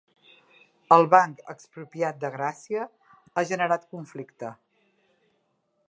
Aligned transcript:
El 0.95 1.03
Banc 1.11 1.43
Expropiat 1.53 2.17
de 2.25 2.33
Gràcia 2.39 2.87
ha 3.35 3.45
generat 3.53 3.87
conflicte 3.95 4.55